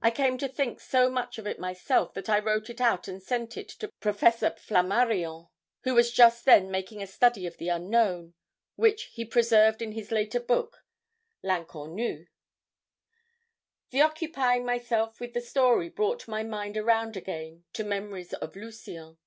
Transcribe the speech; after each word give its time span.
I 0.00 0.10
came 0.10 0.38
to 0.38 0.48
think 0.48 0.80
so 0.80 1.10
much 1.10 1.36
of 1.36 1.46
it 1.46 1.58
myself 1.58 2.14
that 2.14 2.30
I 2.30 2.38
wrote 2.38 2.70
it 2.70 2.80
out 2.80 3.06
and 3.06 3.22
sent 3.22 3.58
it 3.58 3.68
to 3.80 3.90
Professor 4.00 4.52
Flammarion, 4.52 5.50
who 5.82 5.94
was 5.94 6.10
just 6.10 6.46
then 6.46 6.70
making 6.70 7.02
a 7.02 7.06
study 7.06 7.46
of 7.46 7.58
the 7.58 7.68
Unknown, 7.68 8.32
which 8.76 9.10
he 9.12 9.26
preserved 9.26 9.82
in 9.82 9.92
his 9.92 10.10
later 10.10 10.40
book 10.40 10.86
'L'Inconnu.' 11.42 12.28
"The 13.90 14.00
occupying 14.00 14.64
myself 14.64 15.20
with 15.20 15.34
the 15.34 15.42
story 15.42 15.90
brought 15.90 16.26
my 16.26 16.42
mind 16.42 16.78
around 16.78 17.14
again 17.18 17.64
to 17.74 17.84
memories 17.84 18.32
of 18.32 18.56
Lucien. 18.56 19.18